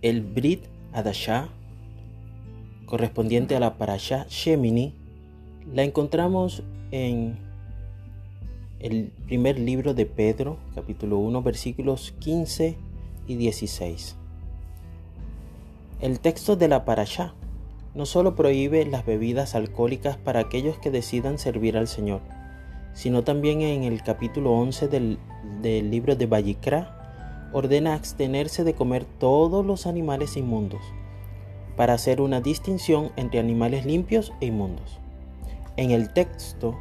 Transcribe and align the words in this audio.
El 0.00 0.22
Brit 0.22 0.64
Adashah, 0.92 1.48
correspondiente 2.86 3.56
a 3.56 3.60
la 3.60 3.78
Parashá 3.78 4.26
Shemini, 4.28 4.94
la 5.74 5.82
encontramos 5.82 6.62
en 6.92 7.36
el 8.80 9.10
primer 9.26 9.58
libro 9.58 9.92
de 9.92 10.06
Pedro, 10.06 10.58
capítulo 10.74 11.18
1, 11.18 11.42
versículos 11.42 12.14
15 12.20 12.76
y 13.26 13.34
16. 13.34 14.16
El 16.00 16.20
texto 16.20 16.54
de 16.54 16.68
la 16.68 16.84
Parashá 16.84 17.34
no 17.94 18.06
solo 18.06 18.36
prohíbe 18.36 18.86
las 18.86 19.04
bebidas 19.04 19.56
alcohólicas 19.56 20.16
para 20.16 20.40
aquellos 20.40 20.78
que 20.78 20.92
decidan 20.92 21.38
servir 21.38 21.76
al 21.76 21.88
Señor, 21.88 22.20
sino 22.98 23.22
también 23.22 23.60
en 23.60 23.84
el 23.84 24.02
capítulo 24.02 24.50
11 24.54 24.88
del, 24.88 25.18
del 25.62 25.88
libro 25.88 26.16
de 26.16 26.26
Vallicra 26.26 27.48
ordena 27.52 27.94
abstenerse 27.94 28.64
de 28.64 28.74
comer 28.74 29.04
todos 29.04 29.64
los 29.64 29.86
animales 29.86 30.36
inmundos, 30.36 30.82
para 31.76 31.94
hacer 31.94 32.20
una 32.20 32.40
distinción 32.40 33.12
entre 33.14 33.38
animales 33.38 33.86
limpios 33.86 34.32
e 34.40 34.46
inmundos. 34.46 34.98
En 35.76 35.92
el 35.92 36.12
texto 36.12 36.74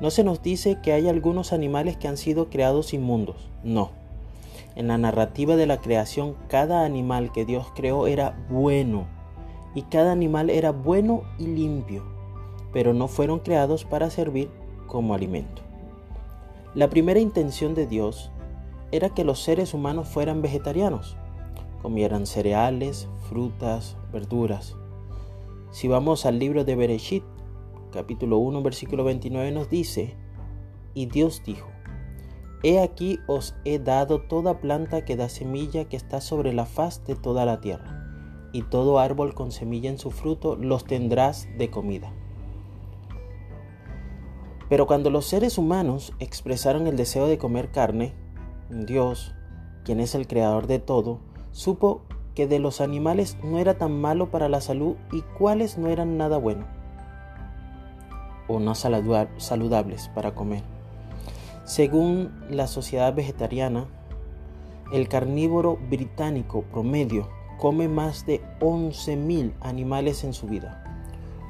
no 0.00 0.12
se 0.12 0.22
nos 0.22 0.40
dice 0.40 0.78
que 0.84 0.92
hay 0.92 1.08
algunos 1.08 1.52
animales 1.52 1.96
que 1.96 2.06
han 2.06 2.16
sido 2.16 2.48
creados 2.48 2.94
inmundos, 2.94 3.50
no. 3.64 3.90
En 4.76 4.86
la 4.86 4.98
narrativa 4.98 5.56
de 5.56 5.66
la 5.66 5.78
creación, 5.78 6.36
cada 6.46 6.84
animal 6.84 7.32
que 7.32 7.44
Dios 7.44 7.66
creó 7.74 8.06
era 8.06 8.38
bueno, 8.48 9.08
y 9.74 9.82
cada 9.82 10.12
animal 10.12 10.48
era 10.48 10.70
bueno 10.70 11.24
y 11.40 11.48
limpio, 11.48 12.04
pero 12.72 12.94
no 12.94 13.08
fueron 13.08 13.40
creados 13.40 13.84
para 13.84 14.10
servir 14.10 14.48
como 14.86 15.14
alimento. 15.14 15.65
La 16.76 16.90
primera 16.90 17.20
intención 17.20 17.74
de 17.74 17.86
Dios 17.86 18.30
era 18.92 19.08
que 19.08 19.24
los 19.24 19.42
seres 19.42 19.72
humanos 19.72 20.08
fueran 20.08 20.42
vegetarianos, 20.42 21.16
comieran 21.80 22.26
cereales, 22.26 23.08
frutas, 23.30 23.96
verduras. 24.12 24.76
Si 25.70 25.88
vamos 25.88 26.26
al 26.26 26.38
libro 26.38 26.64
de 26.64 26.76
Bereshit, 26.76 27.24
capítulo 27.92 28.36
1, 28.36 28.62
versículo 28.62 29.04
29 29.04 29.52
nos 29.52 29.70
dice, 29.70 30.16
y 30.92 31.06
Dios 31.06 31.42
dijo, 31.46 31.66
He 32.62 32.78
aquí 32.78 33.20
os 33.26 33.54
he 33.64 33.78
dado 33.78 34.20
toda 34.20 34.60
planta 34.60 35.02
que 35.06 35.16
da 35.16 35.30
semilla 35.30 35.86
que 35.86 35.96
está 35.96 36.20
sobre 36.20 36.52
la 36.52 36.66
faz 36.66 37.02
de 37.06 37.16
toda 37.16 37.46
la 37.46 37.62
tierra, 37.62 38.50
y 38.52 38.64
todo 38.64 38.98
árbol 38.98 39.34
con 39.34 39.50
semilla 39.50 39.88
en 39.88 39.98
su 39.98 40.10
fruto 40.10 40.56
los 40.56 40.84
tendrás 40.84 41.48
de 41.56 41.70
comida. 41.70 42.12
Pero 44.68 44.86
cuando 44.86 45.10
los 45.10 45.26
seres 45.26 45.58
humanos 45.58 46.12
expresaron 46.18 46.86
el 46.86 46.96
deseo 46.96 47.26
de 47.26 47.38
comer 47.38 47.70
carne, 47.70 48.14
Dios, 48.70 49.34
quien 49.84 50.00
es 50.00 50.14
el 50.14 50.26
creador 50.26 50.66
de 50.66 50.78
todo, 50.78 51.20
supo 51.52 52.02
que 52.34 52.46
de 52.46 52.58
los 52.58 52.80
animales 52.80 53.38
no 53.42 53.58
era 53.58 53.74
tan 53.74 54.00
malo 54.00 54.30
para 54.30 54.48
la 54.48 54.60
salud 54.60 54.96
y 55.12 55.22
cuáles 55.38 55.78
no 55.78 55.88
eran 55.88 56.18
nada 56.18 56.36
bueno 56.38 56.66
o 58.48 58.60
no 58.60 58.74
saludables 58.74 60.08
para 60.14 60.34
comer. 60.34 60.62
Según 61.64 62.32
la 62.48 62.66
Sociedad 62.66 63.12
Vegetariana, 63.14 63.86
el 64.92 65.08
carnívoro 65.08 65.78
británico 65.90 66.62
promedio 66.62 67.28
come 67.58 67.88
más 67.88 68.24
de 68.26 68.40
11.000 68.60 69.54
animales 69.60 70.22
en 70.22 70.32
su 70.32 70.46
vida. 70.46 70.85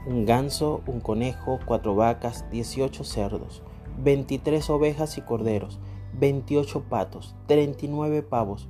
Un 0.07 0.25
ganso, 0.25 0.83
un 0.87 1.01
conejo, 1.01 1.59
cuatro 1.67 1.97
vacas, 1.97 2.49
18 2.51 3.03
cerdos, 3.03 3.63
23 4.03 4.71
ovejas 4.71 5.19
y 5.19 5.23
corderos, 5.23 5.81
28 6.19 6.85
patos, 6.89 7.35
39 7.47 8.23
pavos, 8.23 8.69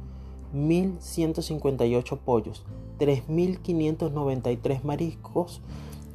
1.158 0.54 2.18
pollos, 2.18 2.64
3.593 2.98 4.82
mariscos 4.82 5.60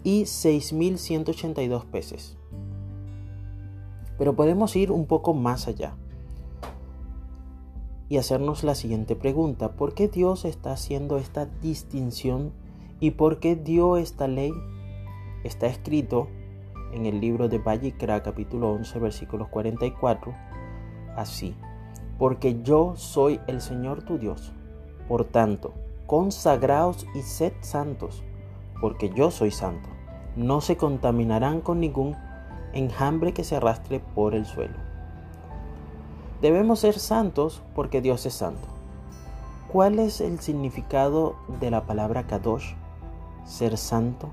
y 0.03 0.23
6.182 0.23 1.85
peces. 1.85 2.37
Pero 4.17 4.35
podemos 4.35 4.75
ir 4.75 4.91
un 4.91 5.05
poco 5.05 5.33
más 5.33 5.67
allá 5.67 5.95
y 8.09 8.17
hacernos 8.17 8.63
la 8.63 8.75
siguiente 8.75 9.15
pregunta. 9.15 9.73
¿Por 9.73 9.93
qué 9.93 10.07
Dios 10.07 10.45
está 10.45 10.73
haciendo 10.73 11.17
esta 11.17 11.45
distinción 11.45 12.51
y 12.99 13.11
por 13.11 13.39
qué 13.39 13.55
dio 13.55 13.97
esta 13.97 14.27
ley? 14.27 14.51
Está 15.43 15.65
escrito 15.65 16.27
en 16.93 17.05
el 17.05 17.19
libro 17.19 17.49
de 17.49 17.57
Vallicra 17.57 18.21
capítulo 18.21 18.71
11 18.73 18.99
versículos 18.99 19.47
44 19.47 20.33
así, 21.15 21.55
porque 22.19 22.61
yo 22.61 22.93
soy 22.95 23.39
el 23.47 23.61
Señor 23.61 24.03
tu 24.03 24.19
Dios. 24.19 24.53
Por 25.07 25.25
tanto, 25.25 25.73
consagraos 26.05 27.07
y 27.15 27.21
sed 27.23 27.53
santos, 27.61 28.23
porque 28.79 29.09
yo 29.09 29.31
soy 29.31 29.51
santo. 29.51 29.89
No 30.35 30.61
se 30.61 30.77
contaminarán 30.77 31.61
con 31.61 31.79
ningún 31.79 32.15
enjambre 32.73 33.33
que 33.33 33.43
se 33.43 33.55
arrastre 33.55 33.99
por 33.99 34.35
el 34.35 34.45
suelo. 34.45 34.77
Debemos 36.41 36.79
ser 36.79 36.99
santos 36.99 37.61
porque 37.75 38.01
Dios 38.01 38.25
es 38.25 38.33
santo. 38.33 38.67
¿Cuál 39.71 39.99
es 39.99 40.21
el 40.21 40.39
significado 40.39 41.35
de 41.59 41.71
la 41.71 41.85
palabra 41.85 42.27
Kadosh? 42.27 42.73
Ser 43.45 43.77
santo. 43.77 44.29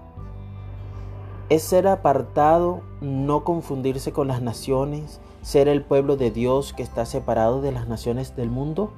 Es 1.48 1.62
ser 1.62 1.88
apartado, 1.88 2.82
no 3.00 3.42
confundirse 3.42 4.12
con 4.12 4.28
las 4.28 4.42
naciones, 4.42 5.20
ser 5.40 5.66
el 5.68 5.82
pueblo 5.82 6.16
de 6.16 6.30
Dios 6.30 6.74
que 6.74 6.82
está 6.82 7.06
separado 7.06 7.62
de 7.62 7.72
las 7.72 7.88
naciones 7.88 8.36
del 8.36 8.50
mundo? 8.50 8.92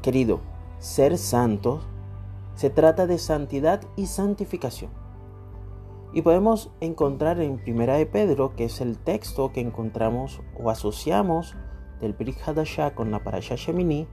Querido, 0.00 0.40
ser 0.78 1.18
santo 1.18 1.82
se 2.54 2.70
trata 2.70 3.06
de 3.06 3.18
santidad 3.18 3.82
y 3.94 4.06
santificación. 4.06 4.90
Y 6.14 6.22
podemos 6.22 6.70
encontrar 6.80 7.40
en 7.40 7.58
Primera 7.58 7.96
de 7.96 8.06
Pedro, 8.06 8.54
que 8.56 8.64
es 8.64 8.80
el 8.80 8.98
texto 8.98 9.52
que 9.52 9.60
encontramos 9.60 10.40
o 10.58 10.70
asociamos 10.70 11.56
del 12.00 12.14
Hadashah 12.46 12.94
con 12.94 13.10
la 13.10 13.22
Parasha 13.22 13.56
Shemini, 13.56 14.06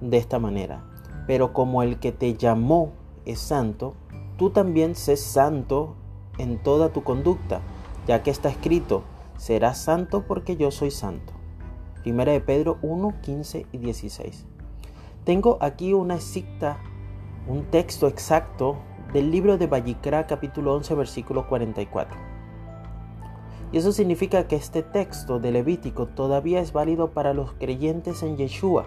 de 0.00 0.16
esta 0.16 0.38
manera. 0.38 0.84
Pero 1.26 1.52
como 1.52 1.82
el 1.82 1.98
que 1.98 2.12
te 2.12 2.34
llamó 2.34 2.92
es 3.24 3.38
santo, 3.38 3.94
tú 4.40 4.48
también 4.48 4.94
sé 4.94 5.18
santo 5.18 5.96
en 6.38 6.56
toda 6.56 6.94
tu 6.94 7.04
conducta, 7.04 7.60
ya 8.06 8.22
que 8.22 8.30
está 8.30 8.48
escrito, 8.48 9.02
serás 9.36 9.76
santo 9.76 10.24
porque 10.26 10.56
yo 10.56 10.70
soy 10.70 10.90
santo. 10.90 11.34
Primera 12.00 12.32
de 12.32 12.40
Pedro 12.40 12.78
1, 12.80 13.16
15 13.20 13.66
y 13.70 13.76
16. 13.76 14.46
Tengo 15.24 15.58
aquí 15.60 15.92
una 15.92 16.20
cita, 16.20 16.78
un 17.46 17.64
texto 17.64 18.08
exacto 18.08 18.78
del 19.12 19.30
libro 19.30 19.58
de 19.58 19.66
Vallicra 19.66 20.26
capítulo 20.26 20.74
11 20.74 20.94
versículo 20.94 21.46
44. 21.46 22.16
Y 23.72 23.76
eso 23.76 23.92
significa 23.92 24.48
que 24.48 24.56
este 24.56 24.82
texto 24.82 25.38
de 25.38 25.52
Levítico 25.52 26.06
todavía 26.06 26.60
es 26.60 26.72
válido 26.72 27.10
para 27.10 27.34
los 27.34 27.52
creyentes 27.52 28.22
en 28.22 28.38
Yeshua 28.38 28.86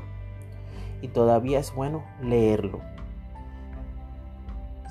y 1.04 1.10
todavía 1.10 1.60
es 1.60 1.76
bueno 1.76 2.04
leerlo. 2.24 2.93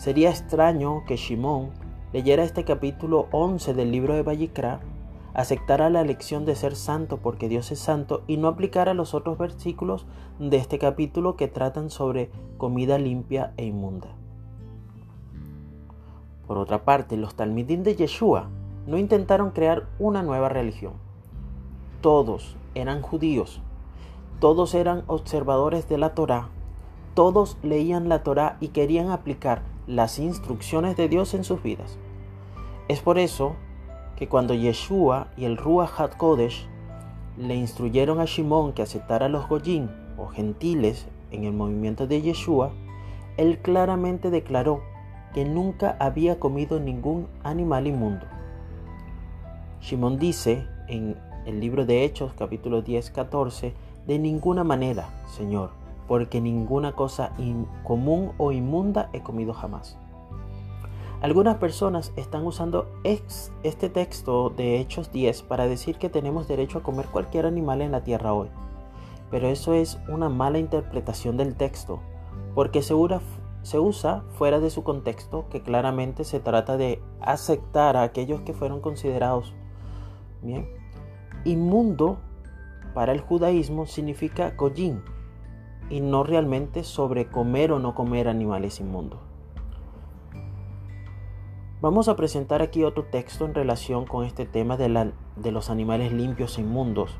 Sería 0.03 0.31
extraño 0.31 1.05
que 1.07 1.15
Shimón 1.15 1.71
leyera 2.13 2.43
este 2.43 2.65
capítulo 2.65 3.29
11 3.31 3.73
del 3.73 3.93
libro 3.93 4.15
de 4.15 4.25
Vallicra 4.25 4.81
aceptara 5.33 5.91
la 5.91 6.01
elección 6.01 6.45
de 6.45 6.57
ser 6.57 6.75
santo 6.75 7.19
porque 7.19 7.49
Dios 7.49 7.71
es 7.71 7.79
santo 7.79 8.25
y 8.27 8.37
no 8.37 8.49
aplicara 8.49 8.95
los 8.95 9.15
otros 9.15 9.39
versículos 9.39 10.05
de 10.41 10.57
este 10.57 10.81
capítulo 10.81 11.37
que 11.37 11.47
tratan 11.47 11.89
sobre 11.89 12.33
comida 12.59 12.99
limpia 12.99 13.53
e 13.57 13.65
inmunda. 13.67 14.09
Por 16.49 16.59
otra 16.59 16.85
parte, 16.85 17.17
los 17.17 17.37
talmidim 17.37 17.85
de 17.85 17.95
Yeshua 17.95 18.49
no 18.89 18.99
intentaron 18.99 19.53
crear 19.53 19.87
una 20.01 20.25
nueva 20.25 20.49
religión. 20.49 20.95
Todos 22.01 22.57
eran 22.75 23.03
judíos, 23.03 23.63
todos 24.41 24.75
eran 24.75 25.05
observadores 25.07 25.89
de 25.89 25.99
la 25.99 26.13
Torá, 26.13 26.49
todos 27.15 27.57
leían 27.63 28.09
la 28.09 28.25
Torá 28.25 28.57
y 28.59 28.71
querían 28.71 29.09
aplicar 29.09 29.71
las 29.95 30.19
instrucciones 30.19 30.97
de 30.97 31.09
Dios 31.09 31.35
en 31.35 31.45
sus 31.45 31.63
vidas. 31.63 31.99
Es 32.89 33.01
por 33.01 33.19
eso 33.19 33.55
que 34.17 34.29
cuando 34.29 34.55
Yeshua 34.55 35.29
y 35.37 35.45
el 35.45 35.57
Ruach 35.57 36.01
HaKodesh 36.01 36.67
le 37.37 37.55
instruyeron 37.55 38.21
a 38.21 38.25
Shimón 38.25 38.73
que 38.73 38.83
aceptara 38.83 39.27
a 39.27 39.29
los 39.29 39.49
Goyim 39.49 39.89
o 40.17 40.29
gentiles 40.29 41.07
en 41.31 41.45
el 41.45 41.53
movimiento 41.53 42.07
de 42.07 42.23
Yeshua, 42.23 42.73
él 43.37 43.59
claramente 43.59 44.31
declaró 44.31 44.83
que 45.35 45.45
nunca 45.45 45.97
había 45.99 46.39
comido 46.39 46.81
ningún 46.81 47.27
animal 47.43 47.87
inmundo. 47.87 48.27
Shimón 49.81 50.19
dice 50.19 50.67
en 50.89 51.17
el 51.47 51.61
libro 51.61 51.85
de 51.85 52.05
Hechos 52.05 52.33
capítulo 52.39 52.83
10, 52.83 53.11
14, 53.11 53.75
de 54.07 54.19
ninguna 54.19 54.65
manera, 54.65 55.09
Señor, 55.37 55.82
porque 56.13 56.43
ninguna 56.43 56.93
cosa 56.93 57.33
común 57.85 58.33
o 58.37 58.53
inmunda 58.53 59.09
he 59.15 59.23
comido 59.23 59.55
jamás. 59.55 59.97
Algunas 61.23 61.57
personas 61.57 62.13
están 62.17 62.45
usando 62.45 62.87
este 63.03 63.89
texto 63.89 64.51
de 64.51 64.79
Hechos 64.79 65.11
10 65.11 65.41
para 65.45 65.67
decir 65.67 65.97
que 65.97 66.11
tenemos 66.11 66.47
derecho 66.47 66.77
a 66.77 66.83
comer 66.83 67.07
cualquier 67.07 67.47
animal 67.47 67.81
en 67.81 67.93
la 67.93 68.05
tierra 68.05 68.35
hoy. 68.35 68.51
Pero 69.31 69.49
eso 69.49 69.73
es 69.73 69.99
una 70.07 70.29
mala 70.29 70.59
interpretación 70.59 71.39
del 71.39 71.55
texto, 71.55 72.01
porque 72.55 72.83
se 72.83 72.93
usa 72.93 74.23
fuera 74.37 74.61
de 74.61 74.69
su 74.69 74.85
contexto 74.85 75.47
que 75.49 75.63
claramente 75.63 76.25
se 76.25 76.41
trata 76.41 76.77
de 76.77 77.01
aceptar 77.23 77.97
a 77.97 78.03
aquellos 78.03 78.43
que 78.43 78.53
fueron 78.53 78.83
considerados 78.83 79.55
bien 80.43 80.69
inmundo 81.47 82.19
para 82.93 83.13
el 83.13 83.23
judaísmo 83.23 83.87
significa 83.87 84.51
goyim 84.59 85.01
y 85.93 86.01
no 86.01 86.25
realmente 86.25 86.85
sobre 86.85 87.27
comer 87.27 87.71
o 87.71 87.79
no 87.79 87.95
comer 87.95 88.27
animales 88.27 88.81
inmundos. 88.81 89.21
Vamos 91.83 92.09
a 92.09 92.17
presentar 92.17 92.63
aquí 92.63 92.83
otro 92.83 93.05
texto 93.05 93.45
en 93.45 93.53
relación 93.53 94.07
con 94.07 94.25
este 94.25 94.47
tema 94.47 94.79
de, 94.79 95.13
de 95.37 95.53
los 95.53 95.69
animales 95.69 96.11
limpios 96.11 96.57
e 96.57 96.63
inmundos. 96.63 97.15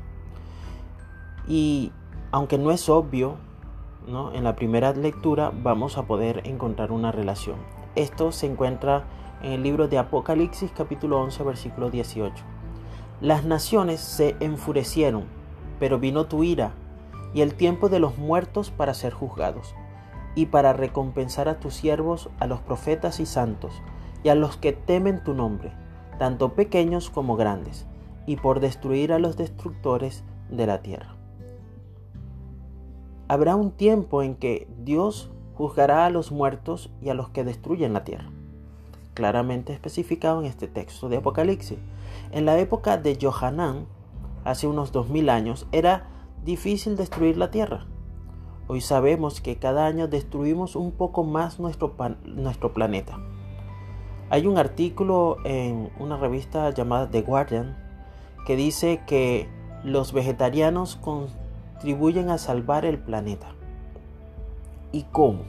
Y 1.47 1.91
aunque 2.31 2.57
no 2.57 2.71
es 2.71 2.89
obvio, 2.89 3.35
¿no? 4.07 4.33
en 4.33 4.43
la 4.43 4.55
primera 4.55 4.91
lectura 4.91 5.51
vamos 5.53 5.99
a 5.99 6.07
poder 6.07 6.41
encontrar 6.47 6.91
una 6.91 7.11
relación. 7.11 7.57
Esto 7.93 8.31
se 8.31 8.47
encuentra 8.47 9.03
en 9.43 9.51
el 9.51 9.61
libro 9.61 9.87
de 9.87 9.99
Apocalipsis 9.99 10.71
capítulo 10.71 11.21
11 11.21 11.43
versículo 11.43 11.91
18. 11.91 12.43
Las 13.21 13.45
naciones 13.45 13.99
se 13.99 14.35
enfurecieron, 14.39 15.25
pero 15.79 15.99
vino 15.99 16.25
tu 16.25 16.43
ira 16.43 16.73
y 17.33 17.41
el 17.41 17.55
tiempo 17.55 17.89
de 17.89 17.99
los 17.99 18.17
muertos 18.17 18.71
para 18.71 18.93
ser 18.93 19.13
juzgados, 19.13 19.75
y 20.35 20.47
para 20.47 20.73
recompensar 20.73 21.47
a 21.47 21.59
tus 21.59 21.73
siervos, 21.73 22.29
a 22.39 22.47
los 22.47 22.59
profetas 22.59 23.19
y 23.19 23.25
santos, 23.25 23.73
y 24.23 24.29
a 24.29 24.35
los 24.35 24.57
que 24.57 24.73
temen 24.73 25.23
tu 25.23 25.33
nombre, 25.33 25.73
tanto 26.19 26.53
pequeños 26.53 27.09
como 27.09 27.35
grandes, 27.35 27.85
y 28.25 28.37
por 28.37 28.59
destruir 28.59 29.13
a 29.13 29.19
los 29.19 29.37
destructores 29.37 30.23
de 30.49 30.67
la 30.67 30.81
tierra. 30.81 31.15
Habrá 33.27 33.55
un 33.55 33.71
tiempo 33.71 34.21
en 34.21 34.35
que 34.35 34.67
Dios 34.83 35.31
juzgará 35.55 36.05
a 36.05 36.09
los 36.09 36.31
muertos 36.31 36.91
y 37.01 37.09
a 37.09 37.13
los 37.13 37.29
que 37.29 37.43
destruyen 37.43 37.93
la 37.93 38.03
tierra, 38.03 38.29
claramente 39.13 39.73
especificado 39.73 40.39
en 40.39 40.45
este 40.45 40.67
texto 40.67 41.09
de 41.09 41.17
Apocalipsis. 41.17 41.77
En 42.31 42.45
la 42.45 42.57
época 42.57 42.97
de 42.97 43.17
Johanán, 43.21 43.85
hace 44.43 44.67
unos 44.67 44.91
dos 44.91 45.09
mil 45.09 45.29
años, 45.29 45.67
era 45.71 46.07
difícil 46.43 46.95
destruir 46.95 47.37
la 47.37 47.51
tierra. 47.51 47.85
Hoy 48.67 48.81
sabemos 48.81 49.41
que 49.41 49.57
cada 49.57 49.85
año 49.85 50.07
destruimos 50.07 50.75
un 50.75 50.91
poco 50.91 51.23
más 51.23 51.59
nuestro, 51.59 51.95
nuestro 52.25 52.73
planeta. 52.73 53.19
Hay 54.29 54.47
un 54.47 54.57
artículo 54.57 55.37
en 55.45 55.89
una 55.99 56.17
revista 56.17 56.69
llamada 56.71 57.09
The 57.09 57.21
Guardian 57.21 57.77
que 58.45 58.55
dice 58.55 59.01
que 59.05 59.47
los 59.83 60.13
vegetarianos 60.13 60.95
contribuyen 60.95 62.29
a 62.29 62.37
salvar 62.37 62.85
el 62.85 62.99
planeta. 62.99 63.47
¿Y 64.91 65.03
cómo? 65.03 65.43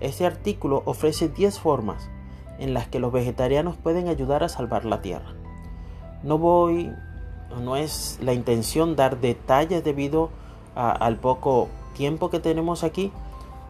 Ese 0.00 0.26
artículo 0.26 0.82
ofrece 0.86 1.28
10 1.28 1.58
formas 1.58 2.10
en 2.58 2.74
las 2.74 2.88
que 2.88 3.00
los 3.00 3.12
vegetarianos 3.12 3.76
pueden 3.76 4.08
ayudar 4.08 4.42
a 4.42 4.48
salvar 4.48 4.84
la 4.84 5.02
Tierra. 5.02 5.34
No 6.22 6.38
voy, 6.38 6.92
no 7.58 7.76
es 7.76 8.18
la 8.22 8.32
intención 8.32 8.96
dar 8.96 9.20
detalles 9.20 9.82
debido 9.82 10.30
al 10.74 11.16
poco 11.16 11.68
tiempo 11.94 12.30
que 12.30 12.40
tenemos 12.40 12.84
aquí 12.84 13.12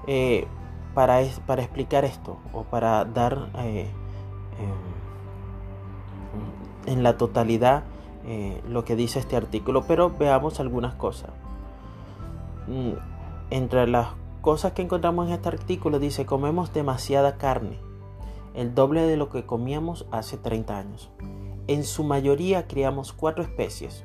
eh, 0.06 0.46
para, 0.94 1.20
para, 1.46 1.62
explicar 1.62 2.04
esto 2.04 2.36
o 2.52 2.64
para 2.64 3.04
dar 3.04 3.48
eh, 3.58 3.88
en 6.86 7.02
la 7.02 7.16
totalidad 7.16 7.84
eh, 8.26 8.60
lo 8.68 8.84
que 8.84 8.96
dice 8.96 9.18
este 9.18 9.36
artículo, 9.36 9.84
pero 9.86 10.10
veamos 10.10 10.60
algunas 10.60 10.94
cosas. 10.94 11.30
Mm, 12.66 12.92
entre 13.50 13.86
las 13.86 14.08
cosas 14.40 14.72
que 14.72 14.82
encontramos 14.82 15.28
en 15.28 15.34
este 15.34 15.48
artículo 15.48 15.98
dice, 15.98 16.26
comemos 16.26 16.72
demasiada 16.72 17.38
carne, 17.38 17.78
el 18.54 18.74
doble 18.74 19.02
de 19.02 19.16
lo 19.16 19.30
que 19.30 19.46
comíamos 19.46 20.06
hace 20.10 20.36
30 20.36 20.78
años. 20.78 21.10
En 21.66 21.84
su 21.84 22.04
mayoría 22.04 22.66
criamos 22.66 23.12
cuatro 23.12 23.42
especies 23.42 24.04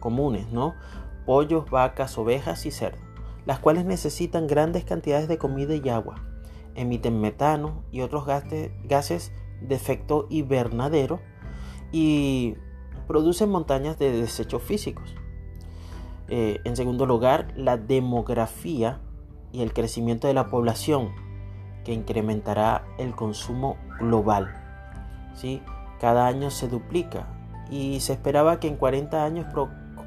comunes, 0.00 0.50
¿no? 0.52 0.74
Pollos, 1.24 1.70
vacas, 1.70 2.18
ovejas 2.18 2.66
y 2.66 2.70
cerdo, 2.70 2.98
las 3.46 3.60
cuales 3.60 3.84
necesitan 3.84 4.46
grandes 4.46 4.84
cantidades 4.84 5.28
de 5.28 5.38
comida 5.38 5.74
y 5.74 5.88
agua. 5.88 6.16
Emiten 6.74 7.20
metano 7.20 7.84
y 7.92 8.00
otros 8.00 8.26
gases 8.26 9.32
de 9.60 9.74
efecto 9.74 10.26
invernadero 10.28 11.20
y 11.92 12.56
producen 13.06 13.50
montañas 13.50 13.98
de 13.98 14.10
desechos 14.10 14.62
físicos. 14.62 15.14
Eh, 16.28 16.60
en 16.64 16.76
segundo 16.76 17.06
lugar, 17.06 17.52
la 17.56 17.76
demografía 17.76 19.00
y 19.52 19.62
el 19.62 19.72
crecimiento 19.72 20.26
de 20.26 20.34
la 20.34 20.48
población 20.48 21.10
que 21.84 21.92
incrementará 21.92 22.84
el 22.98 23.14
consumo 23.14 23.76
global. 24.00 24.54
¿sí? 25.34 25.62
Cada 26.02 26.26
año 26.26 26.50
se 26.50 26.66
duplica 26.66 27.28
y 27.70 28.00
se 28.00 28.14
esperaba 28.14 28.58
que 28.58 28.66
en 28.66 28.74
40 28.74 29.24
años 29.24 29.46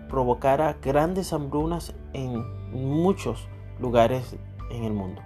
provocara 0.10 0.76
grandes 0.82 1.32
hambrunas 1.32 1.94
en 2.12 2.44
muchos 2.74 3.48
lugares 3.80 4.36
en 4.72 4.84
el 4.84 4.92
mundo. 4.92 5.22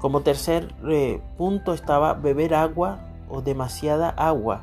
Como 0.00 0.22
tercer 0.22 0.74
eh, 0.88 1.20
punto 1.36 1.74
estaba 1.74 2.14
beber 2.14 2.54
agua 2.54 3.00
o 3.28 3.42
demasiada 3.42 4.08
agua. 4.08 4.62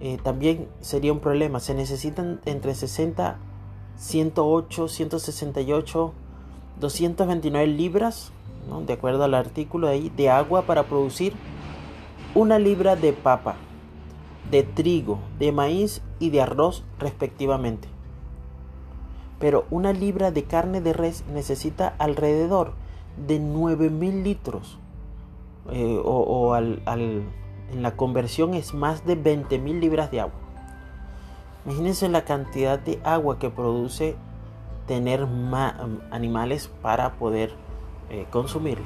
Eh, 0.00 0.18
también 0.22 0.68
sería 0.82 1.10
un 1.10 1.20
problema. 1.20 1.58
Se 1.58 1.72
necesitan 1.72 2.42
entre 2.44 2.74
60, 2.74 3.38
108, 3.96 4.86
168, 4.86 6.12
229 6.78 7.66
libras, 7.68 8.32
de 8.86 8.92
acuerdo 8.92 9.24
al 9.24 9.32
artículo 9.32 9.88
ahí, 9.88 10.10
de 10.10 10.28
agua 10.28 10.66
para 10.66 10.82
producir 10.82 11.32
una 12.34 12.58
libra 12.58 12.96
de 12.96 13.14
papa, 13.14 13.56
de 14.50 14.62
trigo, 14.62 15.18
de 15.38 15.52
maíz 15.52 16.02
y 16.18 16.30
de 16.30 16.42
arroz 16.42 16.84
respectivamente. 16.98 17.88
Pero 19.38 19.66
una 19.70 19.92
libra 19.92 20.30
de 20.30 20.44
carne 20.44 20.80
de 20.80 20.92
res 20.92 21.24
necesita 21.32 21.94
alrededor 21.98 22.72
de 23.26 23.38
9000 23.38 24.22
litros 24.24 24.78
eh, 25.70 26.00
o, 26.04 26.54
al, 26.54 26.82
en 26.86 27.82
la 27.82 27.96
conversión 27.96 28.54
es 28.54 28.74
más 28.74 29.04
de 29.04 29.16
20.000 29.16 29.80
libras 29.80 30.10
de 30.10 30.20
agua. 30.20 30.38
Imagínense 31.64 32.08
la 32.08 32.24
cantidad 32.24 32.78
de 32.78 33.00
agua 33.04 33.38
que 33.38 33.50
produce 33.50 34.16
tener 34.86 35.26
animales 36.10 36.70
para 36.82 37.14
poder 37.14 37.54
eh, 38.10 38.26
consumirlo. 38.30 38.84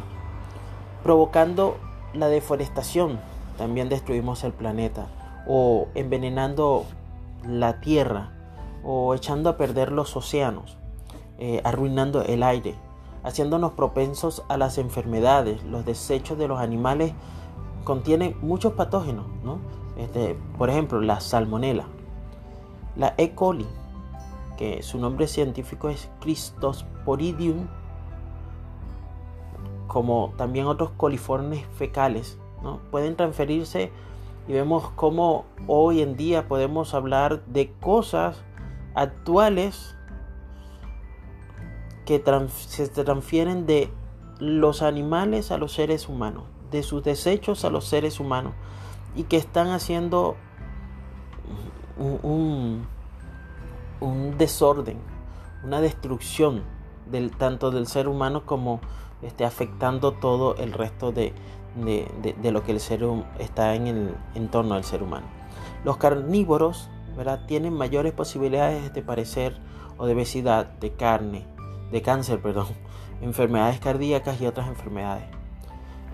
Provocando 1.03 1.77
la 2.15 2.29
deforestación, 2.29 3.19
también 3.57 3.89
destruimos 3.89 4.45
el 4.45 4.53
planeta. 4.53 5.09
O 5.49 5.89
envenenando 5.95 6.85
la 7.45 7.81
tierra. 7.81 8.33
O 8.85 9.15
echando 9.15 9.51
a 9.51 9.57
perder 9.57 9.91
los 9.91 10.17
océanos. 10.17 10.77
Eh, 11.39 11.61
arruinando 11.65 12.23
el 12.23 12.43
aire 12.43 12.77
haciéndonos 13.23 13.73
propensos 13.73 14.43
a 14.49 14.57
las 14.57 14.79
enfermedades. 14.79 15.63
Los 15.65 15.85
desechos 15.85 16.39
de 16.39 16.49
los 16.49 16.61
animales 16.61 17.13
contienen 17.85 18.37
muchos 18.41 18.75
patógenos, 18.75 19.27
este, 19.97 20.37
por 20.57 20.71
ejemplo, 20.71 21.01
la 21.01 21.21
salmonela, 21.21 21.85
la 22.97 23.15
E. 23.17 23.35
coli, 23.35 23.67
que 24.57 24.83
su 24.83 24.99
nombre 24.99 25.27
científico 25.27 25.89
es 25.89 26.09
Christosporidium, 26.21 27.67
como 29.87 30.33
también 30.37 30.67
otros 30.67 30.91
coliformes 30.97 31.65
fecales, 31.77 32.39
¿no? 32.63 32.79
pueden 32.91 33.17
transferirse 33.17 33.91
y 34.49 34.53
vemos 34.55 34.91
cómo 34.97 35.45
hoy 35.67 36.01
en 36.01 36.17
día 36.17 36.49
podemos 36.49 36.95
hablar 36.95 37.45
de 37.45 37.71
cosas 37.81 38.43
actuales 38.95 39.95
que 42.07 42.25
se 42.49 42.89
transfieren 42.89 43.67
de 43.67 43.93
los 44.39 44.81
animales 44.81 45.51
a 45.51 45.59
los 45.59 45.73
seres 45.73 46.09
humanos, 46.09 46.45
de 46.71 46.83
sus 46.83 47.05
desechos 47.05 47.67
a 47.67 47.71
los 47.71 47.85
seres 47.85 48.21
humanos, 48.21 48.55
y 49.15 49.25
que 49.25 49.37
están 49.37 49.69
haciendo 49.69 50.37
un, 51.99 52.87
desorden, 54.39 54.97
una 55.63 55.83
destrucción 55.83 56.63
tanto 57.37 57.71
del 57.71 57.87
ser 57.87 58.09
humano 58.09 58.47
como 58.47 58.81
este, 59.21 59.45
afectando 59.45 60.13
todo 60.13 60.55
el 60.57 60.73
resto 60.73 61.13
de, 61.13 61.35
lo 61.77 62.63
que 62.63 62.73
el 62.73 62.81
ser 62.81 63.05
está 63.39 63.75
en 63.75 63.87
el 63.87 64.15
entorno 64.35 64.75
del 64.75 64.85
ser 64.85 65.03
humano. 65.03 65.27
Los 65.85 65.97
carnívoros 65.97 66.89
¿verdad? 67.17 67.47
tienen 67.47 67.73
mayores 67.73 68.13
posibilidades 68.13 68.93
de 68.93 69.03
parecer 69.03 69.59
o 69.97 70.07
de 70.07 70.15
obesidad, 70.15 70.67
de 70.67 70.93
carne, 70.93 71.47
de 71.91 72.03
cáncer, 72.03 72.41
perdón, 72.43 72.69
enfermedades 73.21 73.81
cardíacas 73.81 74.41
y 74.41 74.47
otras 74.47 74.69
enfermedades. 74.69 75.25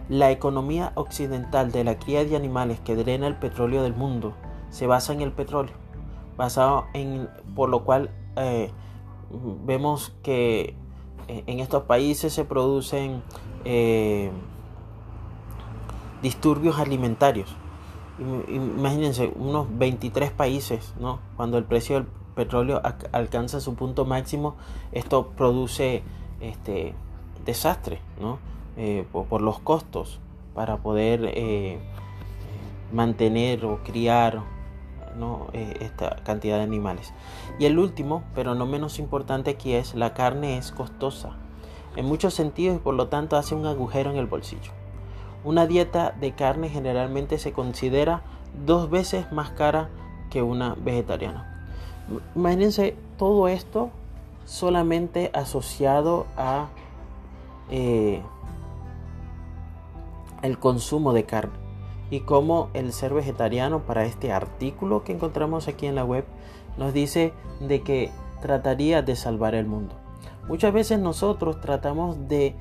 La 0.09 0.31
economía 0.31 0.93
occidental 0.97 1.73
de 1.73 1.85
la 1.85 1.99
cría 1.99 2.25
de 2.25 2.37
animales 2.37 2.81
que 2.81 2.95
drena 2.95 3.27
el 3.27 3.37
petróleo 3.37 3.83
del 3.83 3.95
mundo 3.95 4.35
se 4.69 4.87
basa 4.87 5.13
en 5.13 5.23
el 5.23 5.33
petróleo, 5.33 5.75
basado 6.37 6.87
en, 6.93 7.29
por 7.55 7.71
lo 7.71 7.85
cual 7.85 8.11
eh, 8.37 8.71
vemos 9.65 10.15
que 10.23 10.77
eh, 11.29 11.45
en 11.47 11.61
estos 11.61 11.85
países 11.85 12.33
se 12.33 12.45
producen 12.45 13.23
eh, 13.65 14.31
disturbios 16.25 16.79
alimentarios. 16.79 17.55
Imagínense, 18.49 19.31
unos 19.37 19.67
23 19.77 20.31
países, 20.31 20.95
¿no? 20.99 21.19
Cuando 21.37 21.59
el 21.59 21.65
precio 21.65 21.97
del 21.97 22.07
petróleo 22.35 22.81
alcanza 23.13 23.61
su 23.61 23.75
punto 23.75 24.07
máximo, 24.07 24.57
esto 24.93 25.33
produce 25.37 26.03
este 26.41 26.95
desastre, 27.45 28.01
¿no? 28.19 28.39
Eh, 28.79 29.05
por, 29.13 29.43
los 29.43 29.59
costos 29.59 30.19
para 30.55 30.79
poder 30.79 31.81
mantener 32.93 33.67
o 33.67 33.83
criar 33.85 34.43
esta 35.53 36.17
cantidad 36.25 36.57
de 36.57 36.63
animales. 36.63 37.13
Y 37.59 37.67
el 37.67 37.79
último, 37.79 38.25
pero 38.35 38.55
no 38.55 38.65
menos 38.65 38.99
importante 38.99 39.51
aquí 39.51 39.75
es, 39.75 39.95
la 39.95 40.15
carne 40.15 40.57
es 40.57 40.73
costosa 40.73 41.37
en 41.97 42.07
muchos 42.07 42.35
sentidos 42.35 42.77
y 42.77 42.79
por 42.81 42.95
lo 42.95 43.09
tanto 43.09 43.37
hace 43.37 43.55
un 43.55 43.67
agujero 43.67 44.11
en 44.11 44.17
el 44.17 44.27
bolsillo. 44.27 44.73
Una 45.45 45.67
dieta 45.67 46.15
de 46.19 46.33
carne 46.33 46.69
generalmente 46.69 47.39
se 47.39 47.53
considera 47.53 48.23
dos 48.67 48.91
veces 48.91 49.31
más 49.31 49.51
cara 49.51 49.91
que 50.31 50.43
una 50.43 50.75
vegetariana. 50.75 51.69
Imagínense 52.35 52.97
todo 53.19 53.49
esto 53.49 53.91
solamente 54.45 55.31
asociado 55.35 56.27
a 56.37 56.69
eh, 57.71 58.23
el 60.43 60.59
consumo 60.59 61.13
de 61.13 61.25
carne 61.25 61.55
y 62.11 62.21
cómo 62.21 62.69
el 62.75 62.93
ser 62.93 63.15
vegetariano 63.15 63.81
para 63.81 64.05
este 64.05 64.33
artículo 64.33 65.05
que 65.05 65.13
encontramos 65.13 65.69
aquí 65.69 65.87
en 65.87 65.95
la 65.95 66.05
web 66.05 66.25
nos 66.77 66.93
dice 66.93 67.33
de 67.61 67.83
que 67.83 68.11
trataría 68.43 69.03
de 69.03 69.17
salvar 69.17 69.55
el 69.55 69.67
mundo. 69.67 69.95
Muchas 70.49 70.73
veces 70.75 70.99
nosotros 70.99 71.61
tratamos 71.61 72.29
de 72.29 72.55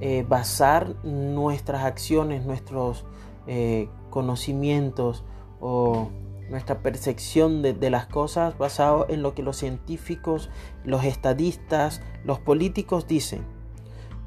eh, 0.00 0.24
basar 0.28 0.94
nuestras 1.04 1.84
acciones, 1.84 2.44
nuestros 2.44 3.04
eh, 3.46 3.88
conocimientos 4.10 5.24
o 5.60 6.10
nuestra 6.50 6.80
percepción 6.80 7.62
de, 7.62 7.90
las 7.90 8.06
cosas 8.06 8.56
basado 8.58 9.06
en 9.08 9.22
lo 9.22 9.34
que 9.34 9.42
los 9.42 9.56
científicos, 9.56 10.50
los 10.84 11.04
estadistas, 11.04 12.02
los 12.24 12.38
políticos 12.38 13.06
dicen. 13.06 13.42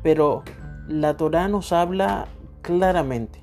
Pero 0.03 0.43
la 0.87 1.15
Torah 1.17 1.47
nos 1.47 1.71
habla 1.71 2.27
claramente. 2.61 3.39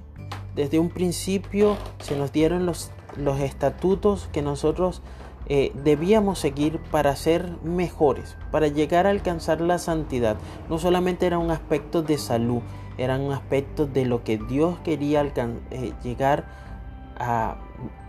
Desde 0.54 0.78
un 0.78 0.90
principio 0.90 1.76
se 1.98 2.16
nos 2.16 2.32
dieron 2.32 2.66
los, 2.66 2.90
los 3.16 3.40
estatutos 3.40 4.28
que 4.32 4.42
nosotros 4.42 5.02
eh, 5.48 5.72
debíamos 5.84 6.40
seguir 6.40 6.80
para 6.90 7.14
ser 7.14 7.50
mejores, 7.62 8.36
para 8.50 8.66
llegar 8.68 9.06
a 9.06 9.10
alcanzar 9.10 9.60
la 9.60 9.78
santidad. 9.78 10.36
No 10.68 10.78
solamente 10.78 11.26
era 11.26 11.38
un 11.38 11.50
aspecto 11.50 12.02
de 12.02 12.18
salud, 12.18 12.62
era 12.98 13.16
un 13.16 13.32
aspecto 13.32 13.86
de 13.86 14.06
lo 14.06 14.24
que 14.24 14.38
Dios 14.38 14.78
quería 14.84 15.22
eh, 15.22 15.92
llegar 16.02 16.44
a 17.18 17.56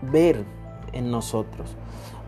ver 0.02 0.44
en 0.92 1.10
nosotros. 1.10 1.76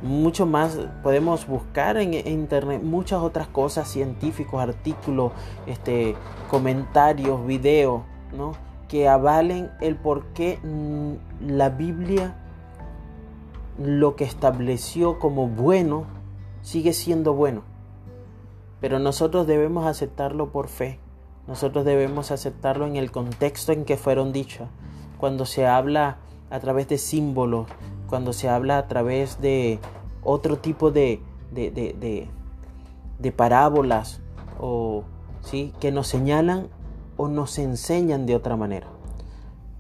Mucho 0.03 0.47
más 0.47 0.79
podemos 1.03 1.47
buscar 1.47 1.97
en, 1.97 2.15
internet 2.15 2.83
muchas 2.83 3.21
otras 3.21 3.49
cosas, 3.49 3.89
científicos, 3.89 4.63
artículos, 4.63 5.33
este, 5.67 6.15
comentarios, 6.49 7.45
videos, 7.47 8.03
¿no? 8.37 8.53
que 8.89 9.09
avalen 9.09 9.71
el 9.81 9.97
por 9.97 10.27
qué 10.35 10.59
mm, 10.63 11.53
la 11.53 11.69
Biblia 11.69 12.35
lo 13.81 14.15
que 14.15 14.25
estableció 14.25 15.19
como 15.19 15.49
bueno 15.49 16.05
sigue 16.63 16.93
siendo 16.93 17.35
bueno. 17.35 17.63
Pero 18.81 18.99
nosotros 18.99 19.47
debemos 19.47 19.87
aceptarlo 19.87 20.53
por 20.53 20.69
fe. 20.69 20.99
Nosotros 21.49 21.85
debemos 21.85 22.31
aceptarlo 22.31 22.87
en 22.87 22.97
el 22.97 23.11
contexto 23.11 23.73
en 23.73 23.85
que 23.85 23.97
fueron 23.97 24.33
dichas. 24.33 24.69
Cuando 25.19 25.47
se 25.47 25.67
habla 25.67 26.19
a 26.51 26.61
través 26.61 26.89
de 26.89 26.99
símbolos, 26.99 27.67
cuando 28.09 28.33
se 28.33 28.49
habla 28.49 28.79
a 28.79 28.87
través 28.87 29.41
de 29.41 29.79
otro 30.23 30.59
tipo 30.59 30.91
de, 30.91 31.23
de, 31.51 31.71
de, 31.71 32.29
de 33.19 33.33
parábolas 33.33 34.21
o 34.59 35.05
¿sí? 35.41 35.73
que 35.81 35.91
nos 35.91 36.07
señalan 36.07 36.69
o 37.17 37.29
nos 37.29 37.59
enseñan 37.59 38.27
de 38.27 38.37
otra 38.37 38.57
manera. 38.57 38.89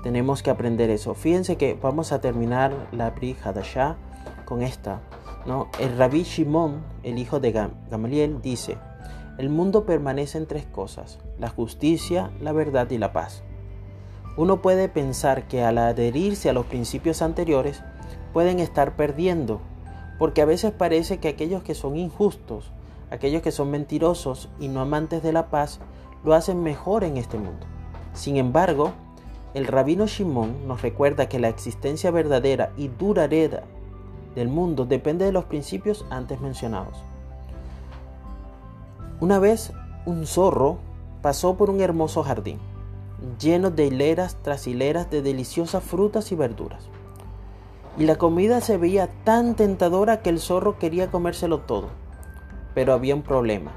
Tenemos 0.02 0.42
que 0.42 0.50
aprender 0.50 0.90
eso. 0.90 1.14
Fíjense 1.14 1.56
que 1.56 1.78
vamos 1.80 2.12
a 2.12 2.20
terminar 2.20 2.72
la 2.92 3.10
Bri 3.10 3.36
Hadashah 3.42 3.96
con 4.44 4.62
esta. 4.62 5.00
¿no? 5.46 5.68
El 5.78 5.96
Rabbi 5.96 6.22
Shimon, 6.22 6.82
el 7.02 7.18
hijo 7.18 7.40
de 7.40 7.52
Gamaliel, 7.90 8.40
dice, 8.40 8.78
el 9.38 9.48
mundo 9.48 9.84
permanece 9.84 10.38
en 10.38 10.46
tres 10.46 10.66
cosas, 10.66 11.18
la 11.38 11.48
justicia, 11.48 12.30
la 12.40 12.52
verdad 12.52 12.90
y 12.90 12.98
la 12.98 13.12
paz. 13.12 13.42
Uno 14.36 14.62
puede 14.62 14.88
pensar 14.88 15.48
que 15.48 15.64
al 15.64 15.78
adherirse 15.78 16.50
a 16.50 16.52
los 16.52 16.66
principios 16.66 17.22
anteriores 17.22 17.82
pueden 18.32 18.60
estar 18.60 18.96
perdiendo, 18.96 19.60
porque 20.18 20.42
a 20.42 20.46
veces 20.46 20.72
parece 20.72 21.18
que 21.18 21.28
aquellos 21.28 21.62
que 21.62 21.74
son 21.74 21.96
injustos, 21.96 22.72
aquellos 23.10 23.42
que 23.42 23.50
son 23.50 23.70
mentirosos 23.70 24.48
y 24.58 24.68
no 24.68 24.80
amantes 24.80 25.22
de 25.22 25.32
la 25.32 25.48
paz, 25.48 25.80
lo 26.24 26.34
hacen 26.34 26.62
mejor 26.62 27.04
en 27.04 27.16
este 27.16 27.38
mundo. 27.38 27.66
Sin 28.12 28.36
embargo, 28.36 28.92
el 29.54 29.66
rabino 29.66 30.06
Shimon 30.06 30.68
nos 30.68 30.82
recuerda 30.82 31.28
que 31.28 31.40
la 31.40 31.48
existencia 31.48 32.10
verdadera 32.10 32.72
y 32.76 32.88
duradera 32.88 33.64
del 34.34 34.48
mundo 34.48 34.86
depende 34.86 35.24
de 35.24 35.32
los 35.32 35.44
principios 35.44 36.06
antes 36.10 36.40
mencionados. 36.40 37.02
Una 39.20 39.38
vez 39.38 39.72
un 40.06 40.26
zorro 40.26 40.78
pasó 41.20 41.56
por 41.56 41.68
un 41.68 41.80
hermoso 41.80 42.22
jardín, 42.22 42.58
lleno 43.40 43.70
de 43.70 43.86
hileras 43.86 44.36
tras 44.42 44.66
hileras 44.66 45.10
de 45.10 45.20
deliciosas 45.20 45.82
frutas 45.82 46.30
y 46.32 46.36
verduras. 46.36 46.88
Y 47.98 48.04
la 48.04 48.16
comida 48.16 48.60
se 48.60 48.78
veía 48.78 49.08
tan 49.24 49.56
tentadora 49.56 50.22
que 50.22 50.30
el 50.30 50.38
zorro 50.38 50.78
quería 50.78 51.10
comérselo 51.10 51.58
todo. 51.58 51.88
Pero 52.74 52.92
había 52.92 53.16
un 53.16 53.22
problema. 53.22 53.72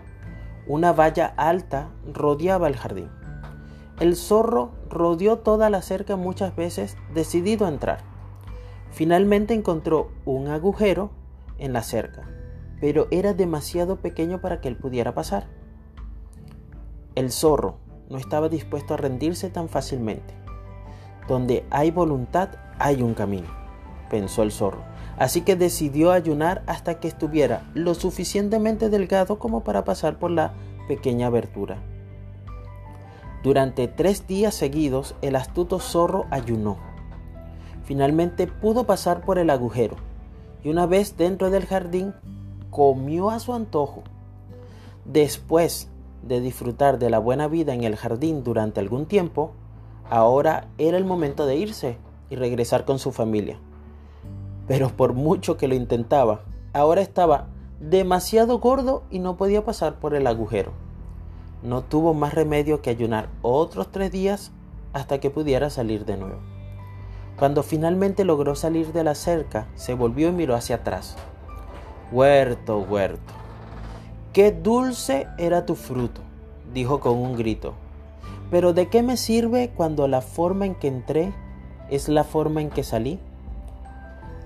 Una 0.67 0.93
valla 0.93 1.33
alta 1.35 1.89
rodeaba 2.13 2.67
el 2.67 2.77
jardín. 2.77 3.09
El 3.99 4.15
zorro 4.15 4.71
rodeó 4.89 5.37
toda 5.39 5.69
la 5.69 5.81
cerca 5.81 6.15
muchas 6.15 6.55
veces, 6.55 6.97
decidido 7.13 7.65
a 7.65 7.69
entrar. 7.69 7.99
Finalmente 8.91 9.53
encontró 9.53 10.09
un 10.25 10.47
agujero 10.47 11.11
en 11.59 11.73
la 11.73 11.83
cerca, 11.83 12.27
pero 12.81 13.07
era 13.11 13.33
demasiado 13.33 13.97
pequeño 13.97 14.41
para 14.41 14.61
que 14.61 14.67
él 14.67 14.77
pudiera 14.77 15.13
pasar. 15.13 15.47
El 17.15 17.31
zorro 17.31 17.77
no 18.09 18.17
estaba 18.17 18.49
dispuesto 18.49 18.95
a 18.95 18.97
rendirse 18.97 19.49
tan 19.49 19.69
fácilmente. 19.69 20.33
Donde 21.27 21.63
hay 21.69 21.91
voluntad, 21.91 22.49
hay 22.79 23.03
un 23.03 23.13
camino, 23.13 23.47
pensó 24.09 24.41
el 24.41 24.51
zorro. 24.51 24.83
Así 25.17 25.41
que 25.41 25.55
decidió 25.55 26.11
ayunar 26.11 26.63
hasta 26.65 26.99
que 26.99 27.07
estuviera 27.07 27.69
lo 27.75 27.93
suficientemente 27.93 28.89
delgado 28.89 29.37
como 29.37 29.63
para 29.63 29.83
pasar 29.85 30.17
por 30.17 30.31
la 30.31 30.53
pequeña 30.87 31.27
abertura. 31.27 31.77
Durante 33.43 33.89
tres 33.89 34.25
días 34.25 34.55
seguidos 34.55 35.15
el 35.21 35.35
astuto 35.35 35.79
zorro 35.79 36.25
ayunó. 36.31 36.77
Finalmente 37.83 38.47
pudo 38.47 38.85
pasar 38.85 39.25
por 39.25 39.37
el 39.37 39.49
agujero 39.49 39.97
y 40.63 40.69
una 40.69 40.85
vez 40.85 41.17
dentro 41.17 41.51
del 41.51 41.65
jardín 41.65 42.13
comió 42.69 43.29
a 43.29 43.39
su 43.39 43.53
antojo. 43.53 44.03
Después 45.03 45.89
de 46.21 46.39
disfrutar 46.39 46.99
de 46.99 47.09
la 47.09 47.19
buena 47.19 47.49
vida 47.49 47.73
en 47.73 47.83
el 47.83 47.97
jardín 47.97 48.45
durante 48.45 48.79
algún 48.79 49.07
tiempo, 49.07 49.51
ahora 50.09 50.69
era 50.77 50.97
el 50.97 51.03
momento 51.03 51.45
de 51.45 51.57
irse 51.57 51.97
y 52.29 52.37
regresar 52.37 52.85
con 52.85 52.97
su 52.97 53.11
familia. 53.11 53.57
Pero 54.69 54.87
por 54.87 55.11
mucho 55.11 55.57
que 55.57 55.67
lo 55.67 55.75
intentaba, 55.75 56.43
ahora 56.71 57.01
estaba 57.01 57.47
demasiado 57.81 58.59
gordo 58.59 59.03
y 59.09 59.19
no 59.19 59.35
podía 59.35 59.65
pasar 59.65 59.99
por 59.99 60.15
el 60.15 60.27
agujero 60.27 60.71
no 61.63 61.81
tuvo 61.81 62.13
más 62.13 62.33
remedio 62.33 62.81
que 62.81 62.89
ayunar 62.89 63.29
otros 63.41 63.91
tres 63.91 64.11
días 64.11 64.51
hasta 64.91 65.19
que 65.19 65.29
pudiera 65.29 65.69
salir 65.69 66.05
de 66.05 66.17
nuevo. 66.17 66.39
Cuando 67.37 67.63
finalmente 67.63 68.25
logró 68.25 68.55
salir 68.55 68.93
de 68.93 69.03
la 69.03 69.15
cerca, 69.15 69.67
se 69.75 69.93
volvió 69.93 70.29
y 70.29 70.33
miró 70.33 70.55
hacia 70.55 70.77
atrás. 70.77 71.15
Huerto, 72.11 72.79
huerto, 72.79 73.33
qué 74.33 74.51
dulce 74.51 75.27
era 75.37 75.65
tu 75.65 75.75
fruto, 75.75 76.21
dijo 76.73 76.99
con 76.99 77.17
un 77.17 77.35
grito. 77.35 77.73
Pero 78.51 78.73
¿de 78.73 78.87
qué 78.87 79.01
me 79.01 79.17
sirve 79.17 79.71
cuando 79.75 80.07
la 80.07 80.21
forma 80.21 80.65
en 80.65 80.75
que 80.75 80.87
entré 80.87 81.33
es 81.89 82.07
la 82.07 82.23
forma 82.23 82.61
en 82.61 82.69
que 82.69 82.83
salí? 82.83 83.19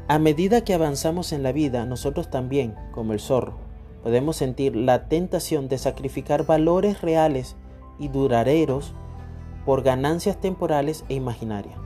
A 0.07 0.19
medida 0.19 0.63
que 0.63 0.73
avanzamos 0.73 1.33
en 1.33 1.43
la 1.43 1.51
vida, 1.51 1.85
nosotros 1.85 2.29
también, 2.29 2.75
como 2.93 3.11
el 3.11 3.19
zorro, 3.19 3.66
podemos 4.03 4.35
sentir 4.35 4.75
la 4.75 5.07
tentación 5.07 5.67
de 5.67 5.77
sacrificar 5.77 6.45
valores 6.45 7.01
reales 7.01 7.55
y 7.99 8.07
duraderos 8.09 8.93
por 9.65 9.83
ganancias 9.83 10.39
temporales 10.39 11.03
e 11.09 11.15
imaginarias. 11.15 11.77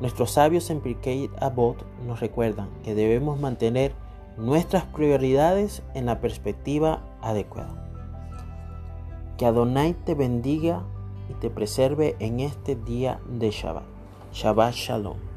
Nuestros 0.00 0.30
sabios 0.30 0.70
en 0.70 0.80
Pirkei 0.80 1.28
Avot 1.40 1.84
nos 2.06 2.20
recuerdan 2.20 2.68
que 2.84 2.94
debemos 2.94 3.40
mantener 3.40 3.92
nuestras 4.36 4.84
prioridades 4.84 5.82
en 5.94 6.06
la 6.06 6.20
perspectiva 6.20 7.02
adecuada. 7.20 7.84
Que 9.36 9.46
Adonai 9.46 9.94
te 9.94 10.14
bendiga 10.14 10.84
y 11.28 11.34
te 11.34 11.50
preserve 11.50 12.16
en 12.20 12.40
este 12.40 12.76
día 12.76 13.20
de 13.28 13.50
Shabbat. 13.50 13.84
Shabbat 14.32 14.74
Shalom. 14.74 15.27